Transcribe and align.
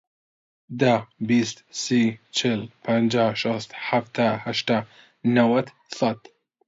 دە، 0.81 0.95
بیست، 1.27 1.57
سی، 1.81 2.01
چل، 2.37 2.59
پەنجا، 2.85 3.27
شەست، 3.41 3.69
حەفتا، 3.87 4.29
هەشتا، 4.45 4.77
نەوەت، 5.35 5.67
سەد. 5.97 6.19